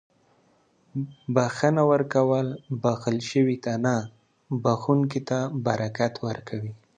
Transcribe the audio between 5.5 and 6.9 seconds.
برکت ورکوي.